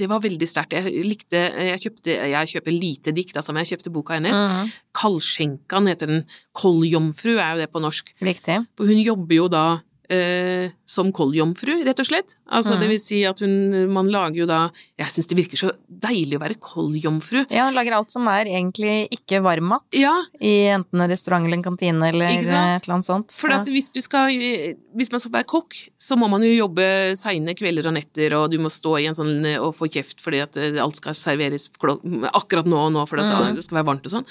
[0.00, 0.72] det var veldig sterkt.
[0.72, 4.32] Jeg likte Jeg kjøpte Jeg kjøper lite dikt, altså, men jeg kjøpte boka hennes.
[4.32, 4.70] Mm.
[4.96, 6.22] Kaldskjenkan heter den.
[6.56, 8.14] Kolljomfru er jo det på norsk.
[8.24, 8.62] Riktig.
[8.78, 9.64] For hun jobber jo da
[10.10, 12.34] eh, som kolljomfru, rett og slett.
[12.50, 12.80] Altså, mm.
[12.82, 13.52] Det vil si at hun
[13.92, 14.60] Man lager jo da
[14.98, 17.44] Jeg syns det virker så deilig å være kolljomfru.
[17.52, 19.86] Ja, hun lager alt som er egentlig ikke varmmat.
[19.96, 20.16] Ja.
[20.42, 23.36] I enten en restaurant eller en kantine eller et eller annet sånt.
[23.38, 26.84] For at hvis du skal Hvis man skal være kokk, så må man jo jobbe
[27.18, 30.40] seine kvelder og netter, og du må stå i en sånn og få kjeft fordi
[30.42, 33.58] at eh, alt skal serveres akkurat nå og nå fordi mm.
[33.58, 34.26] det skal være varmt og sånn.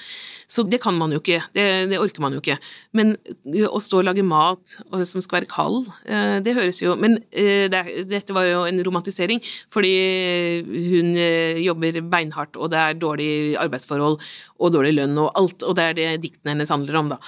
[0.49, 1.39] Så det kan man jo ikke.
[1.55, 2.57] Det, det orker man jo ikke.
[2.97, 3.15] Men
[3.69, 4.75] å stå og lage mat
[5.07, 5.68] som skal være kald,
[6.05, 9.93] eh, det høres jo Men uh, det, dette var jo en romantisering, fordi
[10.89, 14.19] hun uh, jobber beinhardt, og det er dårlig arbeidsforhold
[14.59, 17.19] og dårlig lønn og alt, og det er det diktene hennes handler om, da.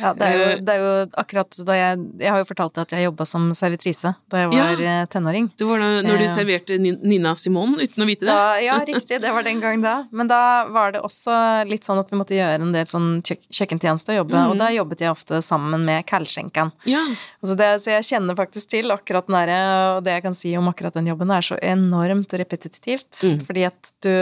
[0.00, 2.74] Ja, det er jo, eh, det er jo akkurat da jeg Jeg har jo fortalt
[2.74, 5.48] deg at jeg jobba som servitrise da jeg var ja, tenåring.
[5.58, 8.32] Det var da når du serverte Nina Simone uten å vite det?
[8.32, 9.96] Da, ja, riktig, det var den gang da.
[10.12, 10.40] Men da
[10.72, 11.34] var det også
[11.68, 14.52] litt sånn at vi måtte gjøre en del sånn kjøk kjøkkentjeneste og jobbe, mm.
[14.52, 16.72] og da jobbet jeg ofte sammen med kaldskjenken.
[16.90, 17.02] Ja.
[17.42, 19.60] Altså så jeg kjenner faktisk til akkurat den derre
[19.96, 23.22] Og det jeg kan si om akkurat den jobben, er så enormt repetitivt.
[23.22, 23.40] Mm.
[23.46, 24.12] Fordi at du,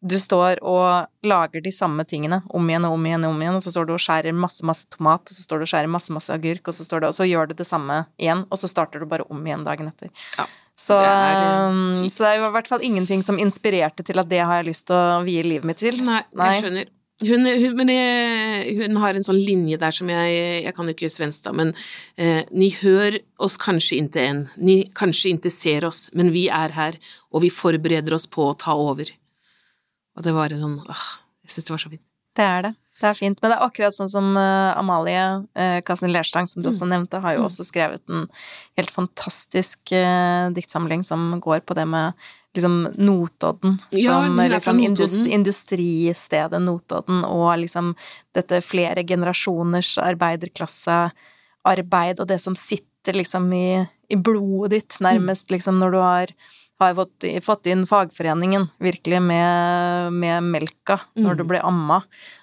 [0.00, 3.58] du står og lager de samme tingene om igjen og om igjen og om igjen,
[3.58, 5.92] og så står du og skjærer masse, masse tomat, og så står du og skjærer
[5.92, 8.60] masse, masse agurk, og så, står du, og så gjør du det samme igjen, og
[8.60, 10.12] så starter du bare om igjen dagen etter.
[10.38, 10.48] Ja.
[10.80, 14.30] Så det, er, um, så det er i hvert fall ingenting som inspirerte til at
[14.30, 16.00] det har jeg lyst til å vie livet mitt til.
[16.06, 16.54] Nei, Nei.
[16.54, 16.90] jeg skjønner.
[17.20, 20.94] Hun, hun, men jeg, hun har en sånn linje der som jeg Jeg kan jo
[20.94, 21.74] ikke svensk, da, men
[22.16, 24.40] eh, Ni hør oss kanskje inte enn.
[24.56, 26.96] Ni kanskje inte ser oss, men vi er her,
[27.28, 29.12] og vi forbereder oss på å ta over.
[30.18, 31.08] Og det var sånn åh,
[31.46, 32.06] Jeg syns det var så fint.
[32.36, 32.74] Det er det.
[33.00, 33.38] Det er fint.
[33.40, 35.22] Men det er akkurat sånn som uh, Amalie
[35.56, 36.72] uh, Kasin Lerstang, som du mm.
[36.74, 37.48] også nevnte, har jo mm.
[37.48, 38.22] også skrevet en
[38.76, 42.12] helt fantastisk uh, diktsamling som går på det med
[42.54, 47.94] liksom Notodden ja, som liksom indust, industristedet Notodden, og liksom
[48.36, 55.78] dette flere generasjoners arbeiderklassearbeid, og det som sitter liksom i, i blodet ditt, nærmest, liksom,
[55.80, 56.26] når du har
[56.80, 62.00] har fått, fått, inn fagforeningen, virkelig, med, med melka når du ble blir amma.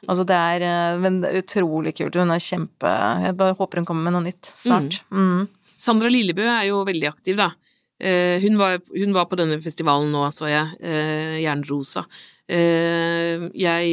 [0.08, 2.16] Altså, det er eh, men det er utrolig kult.
[2.16, 2.92] Hun er kjempe
[3.24, 5.02] Jeg bare håper hun kommer med noe nytt snart.
[5.10, 5.18] Mm.
[5.24, 5.74] Mm.
[5.78, 7.52] Sandra Lillebø er jo veldig aktiv, da.
[7.98, 10.76] Uh, hun, var, hun, var, på denne festivalen nå, så jeg.
[10.82, 12.06] Uh, Jernrosa.
[12.48, 13.88] Jeg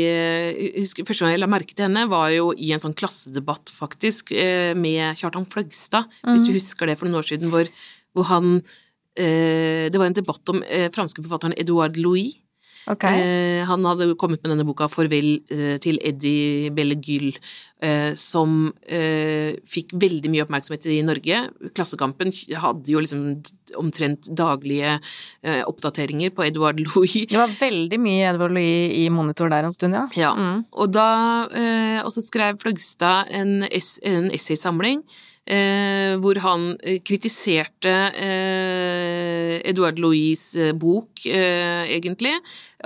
[0.76, 4.30] husker Første gang jeg la merke til henne, var jo i en sånn klassedebatt, faktisk,
[4.78, 6.28] med Kjartan Fløgstad, mm.
[6.30, 7.66] hvis du husker det for noen år siden, hvor,
[8.14, 8.83] hvor han eh,
[9.16, 12.40] Det var en debatt om eh, franske forfatteren Edouard Louis.
[12.86, 13.16] Okay.
[13.16, 17.32] Eh, han hadde kommet med denne boka 'Farvel eh, til Eddie Bellegull',
[17.80, 21.38] eh, som eh, fikk veldig mye oppmerksomhet i Norge.
[21.72, 22.28] Klassekampen
[22.60, 23.40] hadde jo liksom
[23.80, 24.98] omtrent daglige
[25.42, 27.24] eh, oppdateringer på Edouard Louis.
[27.26, 30.04] Det var veldig mye Edvard Louis i monitor der en stund, ja.
[30.14, 30.64] Ja, Mm.
[30.72, 35.00] og da eh, Og så skrev Fløgstad en, ess, en essaysamling
[35.46, 42.34] eh, hvor han eh, kritiserte eh, Edouard Louis' eh, bok, eh, egentlig,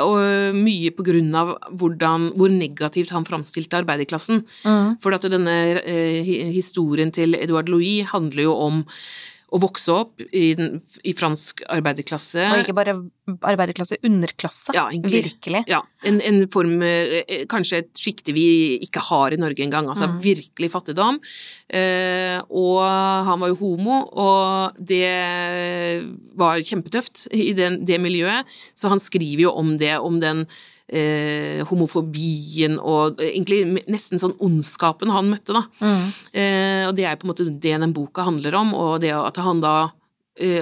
[0.03, 4.45] og mye på grunn av hvordan, hvor negativt han framstilte arbeiderklassen.
[4.65, 4.99] Mm.
[5.03, 8.85] For at denne eh, historien til Edouard Louis handler jo om
[9.49, 10.51] å vokse opp i,
[11.09, 12.51] i fransk arbeiderklasse.
[12.53, 12.99] Og ikke bare
[13.37, 14.73] arbeiderklasse, underklasse.
[14.77, 15.25] Ja, egentlig.
[15.29, 15.63] Virkelig.
[15.71, 19.89] Ja, en, en form eh, eh, Kanskje et sjikte vi ikke har i Norge engang.
[19.93, 20.19] Altså Mm.
[20.25, 21.19] virkelig fattigdom.
[21.69, 22.81] Eh, og
[23.29, 25.05] han var jo homo, og det
[26.39, 28.47] var kjempetøft i den, det miljøet.
[28.75, 30.45] Så han skriver jo om det, om den
[30.89, 35.65] eh, homofobien og egentlig nesten sånn ondskapen han møtte, da.
[35.83, 36.07] Mm.
[36.33, 39.37] Eh, og det er på en måte det den boka handler om, og det at
[39.45, 39.95] han da eh,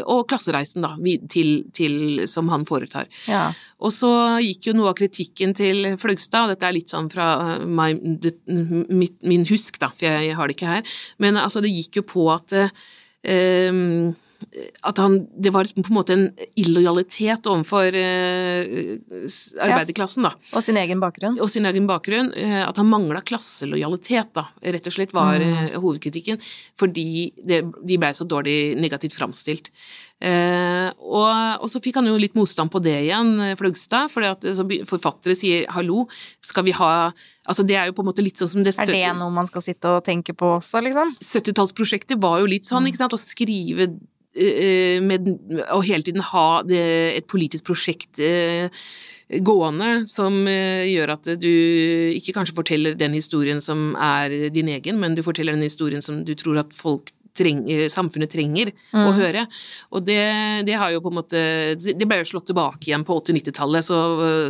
[0.08, 0.94] Og klassereisen, da,
[1.32, 3.08] til, til, som han foretar.
[3.28, 3.50] Ja.
[3.84, 4.10] Og så
[4.40, 7.90] gikk jo noe av kritikken til Fløgstad, og dette er litt sånn fra my,
[8.22, 11.74] det, mitt, min husk, da, for jeg, jeg har det ikke her, men altså det
[11.74, 13.82] gikk jo på at eh,
[14.86, 16.26] at han, det var på en måte en
[16.60, 18.96] illojalitet overfor eh,
[19.64, 20.32] arbeiderklassen, da.
[20.52, 21.38] Og sin egen bakgrunn.
[21.42, 22.32] Og sin egen bakgrunn.
[22.36, 26.40] eh, At han mangla klasselojalitet, da, rett og slett, var eh, hovedkritikken.
[26.80, 29.72] Fordi det, de blei så dårlig negativt framstilt.
[30.16, 34.12] Eh, og, og så fikk han jo litt motstand på det igjen, Fløgstad.
[34.12, 34.24] For
[34.88, 36.06] forfattere sier 'hallo,
[36.40, 37.12] skal vi ha
[37.46, 39.46] Altså det er jo på en måte litt sånn som det Er det noe man
[39.46, 41.14] skal sitte og tenke på også, liksom?
[41.22, 43.86] 70-tallsprosjektet var jo litt sånn, ikke sant, å skrive
[44.36, 45.28] med,
[45.72, 48.68] å hele tiden ha et politisk prosjekt eh,
[49.42, 51.52] gående som eh, gjør at du
[52.14, 56.22] ikke kanskje forteller den historien som er din egen, men du forteller den historien som
[56.24, 59.42] du tror at folk trenger, samfunnet trenger å høre.
[59.92, 60.22] Og det,
[60.64, 61.40] det har jo på en måte
[61.76, 63.98] Det ble jo slått tilbake igjen på 80-90-tallet, så,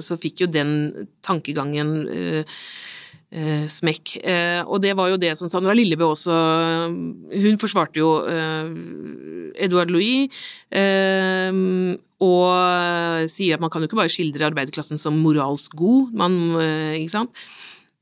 [0.04, 0.76] så fikk jo den
[1.26, 2.60] tankegangen eh,
[3.36, 4.16] eh, smekk.
[4.24, 6.34] Eh, og det var jo det som Sandra Lillebø også
[7.36, 8.72] Hun forsvarte jo eh,
[9.66, 10.32] Edouard Louis,
[10.72, 11.60] eh,
[12.26, 16.98] og sier at man kan jo ikke bare skildre arbeiderklassen som moralsk god, man, eh,
[17.02, 17.46] ikke sant.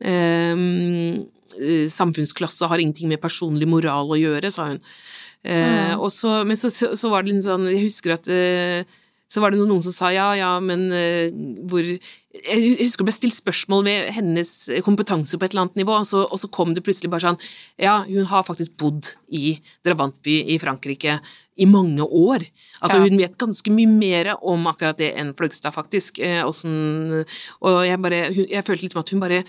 [0.01, 0.55] Eh,
[1.59, 4.83] eh, samfunnsklasse har ingenting med personlig moral å gjøre, sa hun.
[5.44, 8.87] Eh, og så, men så, så, så var det litt sånn Jeg husker at eh,
[9.29, 11.35] så var det noen som sa ja, ja, men eh,
[11.68, 11.85] hvor
[12.35, 14.49] Jeg husker det ble stilt spørsmål ved hennes
[14.83, 17.38] kompetanse på et eller annet nivå, og så, og så kom det plutselig bare sånn
[17.79, 21.20] Ja, hun har faktisk bodd i Drabantby i Frankrike
[21.55, 22.42] i mange år.
[22.83, 23.05] Altså, Ja.
[23.07, 26.18] hun vet ganske mye mer om akkurat det enn Fløgstad, faktisk.
[26.18, 27.25] Eh, sånn,
[27.62, 29.44] og jeg bare hun, Jeg følte liksom at hun bare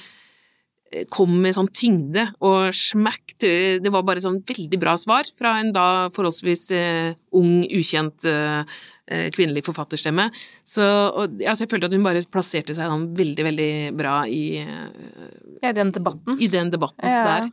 [1.11, 3.35] kom med sånn tyngde og smack.
[3.41, 8.77] Det var bare sånn veldig bra svar fra en da forholdsvis eh, ung, ukjent eh,
[9.11, 10.29] eh, kvinnelig forfatterstemme.
[10.63, 14.61] Så og, altså, jeg følte at hun bare plasserte seg sånn veldig, veldig bra i,
[14.61, 16.37] i den debatten.
[16.39, 17.25] i den debatten Ja.
[17.33, 17.51] der.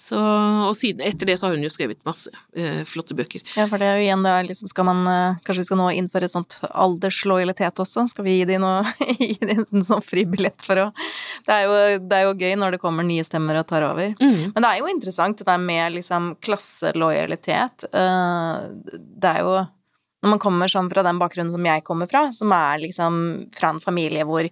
[0.00, 0.18] Så,
[0.64, 3.42] og siden, etter det så har hun jo skrevet masse eh, flotte bøker.
[3.58, 5.88] Ja, for det er jo igjen der liksom skal man eh, Kanskje vi skal nå
[5.98, 8.06] innføre et sånt alderslojalitet også?
[8.10, 8.64] Skal vi gi dem
[9.50, 10.88] de en sånn fribillett for å
[11.46, 14.12] det er, jo, det er jo gøy når det kommer nye stemmer og tar over.
[14.20, 14.52] Mm.
[14.54, 17.86] Men det er jo interessant det der med liksom klasselojalitet.
[17.92, 18.56] Eh,
[19.20, 19.54] Det er jo
[20.20, 23.14] Når man kommer sånn fra den bakgrunnen som jeg kommer fra, som er liksom
[23.56, 24.44] fra en familie hvor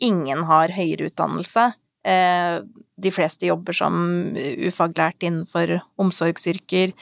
[0.00, 1.66] ingen har høyere utdannelse,
[2.02, 3.94] de fleste jobber som
[4.34, 6.92] ufaglært innenfor omsorgsyrker,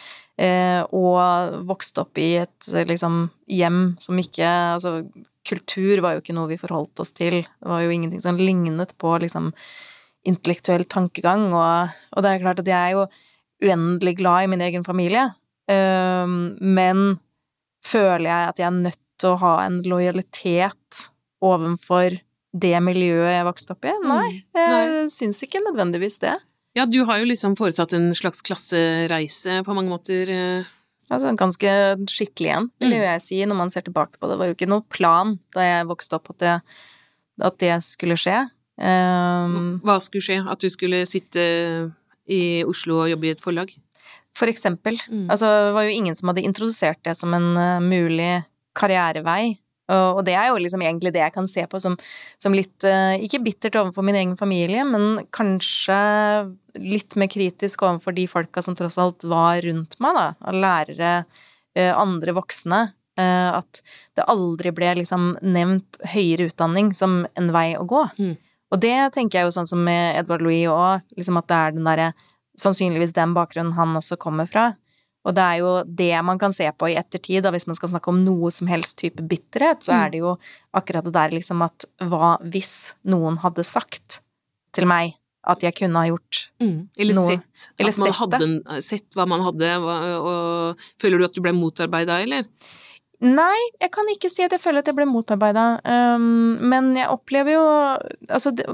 [0.40, 5.00] eh, og vokste opp i et liksom hjem som ikke Altså,
[5.46, 7.40] kultur var jo ikke noe vi forholdt oss til.
[7.42, 9.50] Det var jo ingenting som lignet på liksom
[10.28, 13.06] intellektuell tankegang, og, og det er klart at jeg er jo
[13.64, 15.30] uendelig glad i min egen familie,
[15.70, 17.20] eh, men
[17.84, 21.06] føler jeg at jeg er nødt til å ha en lojalitet
[21.44, 22.16] overfor
[22.52, 23.94] det miljøet jeg vokste opp i?
[24.06, 26.36] Nei, jeg syns ikke nødvendigvis det.
[26.78, 30.30] Ja, du har jo liksom foretatt en slags klassereise på mange måter.
[30.30, 30.76] Altså
[31.10, 31.70] Altså ganske
[32.06, 34.36] skikkelig en, vil jo jeg si, når man ser tilbake på det.
[34.36, 36.52] Det var jo ikke noe plan da jeg vokste opp at det,
[37.48, 38.36] at det skulle skje.
[38.78, 40.38] Um, Hva skulle skje?
[40.46, 41.42] At du skulle sitte
[42.30, 43.74] i Oslo og jobbe i et forlag?
[44.36, 44.98] for eksempel.
[45.11, 45.28] Mm.
[45.30, 48.32] Altså, det var jo ingen som hadde introdusert det som en eh, mulig
[48.78, 49.57] karrierevei.
[49.91, 51.97] Og, det er jo liksom egentlig det jeg kan se på som,
[52.41, 55.99] som litt eh, Ikke bittert overfor min egen familie, men kanskje
[56.78, 60.26] litt mer kritisk overfor de folka som tross alt var rundt meg, da.
[60.47, 61.14] Av lærere,
[61.74, 62.84] eh, andre voksne.
[63.18, 63.82] Eh, at
[64.16, 68.05] det aldri ble liksom nevnt høyere utdanning som en vei å gå.
[68.20, 68.36] Mm.
[68.70, 71.78] Og det tenker jeg jo sånn som med Edvard Louis òg, liksom at det er
[71.78, 72.12] den derre
[72.61, 74.74] Sannsynligvis den bakgrunnen han også kommer fra.
[75.28, 77.90] Og det er jo det man kan se på i ettertid, da hvis man skal
[77.92, 80.00] snakke om noe som helst type bitterhet, så Mm.
[80.06, 80.38] er det jo
[80.74, 84.20] akkurat det der liksom at hva hvis noen hadde sagt
[84.72, 85.14] til meg
[85.44, 86.88] at jeg kunne ha gjort Mm.
[86.98, 91.18] Eller Noe- sett eller at man sett hadde en, sett hva man hadde, og føler
[91.18, 92.44] du at du ble motarbeida, eller?
[93.22, 97.08] Nei, jeg kan ikke si at jeg føler at jeg ble motarbeida, um, men jeg
[97.08, 97.64] opplever jo
[98.30, 98.66] altså det,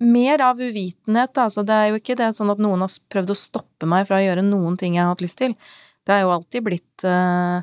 [0.00, 1.32] mer av uvitenhet.
[1.36, 4.16] Altså det er jo ikke det sånn at noen har prøvd å stoppe meg fra
[4.16, 5.54] å gjøre noen ting jeg har hatt lyst til.
[6.06, 7.60] Det har jo alltid blitt uh,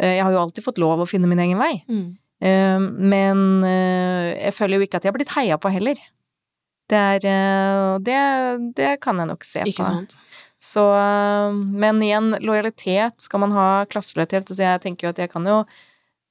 [0.00, 1.74] eh, Jeg har jo alltid fått lov å finne min egen vei.
[1.90, 2.08] Mm.
[2.40, 5.98] Um, men jeg føler jo ikke at jeg har blitt heia på heller.
[6.90, 8.22] Det er det,
[8.78, 9.90] det kan jeg nok se Ikke på.
[9.92, 10.16] sant?
[10.60, 10.82] Så,
[11.52, 15.62] men igjen, lojalitet, skal man ha klasselojalitet, så jeg tenker jo at jeg kan jo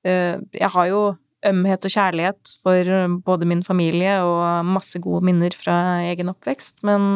[0.04, 1.00] Jeg har jo
[1.50, 2.92] ømhet og kjærlighet for
[3.26, 7.10] både min familie og masse gode minner fra egen oppvekst, men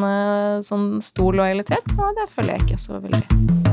[0.64, 3.73] sånn stor lojalitet, ja, det føler jeg ikke så veldig.